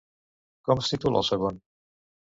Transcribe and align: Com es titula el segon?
Com 0.69 0.81
es 0.83 0.89
titula 0.95 1.23
el 1.23 1.27
segon? 1.31 1.63